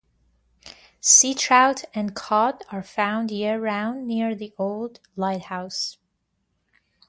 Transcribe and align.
Sea 0.99 1.35
trout 1.35 1.83
and 1.93 2.15
cod 2.15 2.63
are 2.71 2.81
found 2.81 3.29
year-round 3.29 4.07
near 4.07 4.33
the 4.33 4.51
old 4.57 4.99
lighthouse. 5.15 5.99